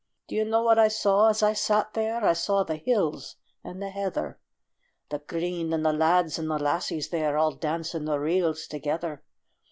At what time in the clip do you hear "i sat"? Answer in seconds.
1.43-1.93